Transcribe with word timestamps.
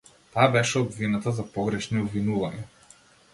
Таа 0.35 0.45
беше 0.53 0.79
обвинета 0.85 1.33
за 1.41 1.45
погрешни 1.59 2.01
обвинувања. 2.05 2.65